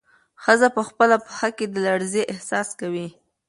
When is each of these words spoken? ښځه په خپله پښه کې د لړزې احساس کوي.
ښځه 0.43 0.67
په 0.75 0.81
خپله 0.87 1.15
پښه 1.25 1.49
کې 1.57 1.65
د 1.69 1.75
لړزې 1.85 2.23
احساس 2.33 2.67
کوي. 2.79 3.07